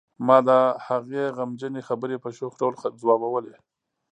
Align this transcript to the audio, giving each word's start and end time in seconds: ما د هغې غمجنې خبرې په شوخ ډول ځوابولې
ما 0.27 0.37
د 0.47 0.49
هغې 0.87 1.23
غمجنې 1.37 1.81
خبرې 1.87 2.17
په 2.23 2.29
شوخ 2.37 2.51
ډول 2.59 2.73
ځوابولې 3.01 3.55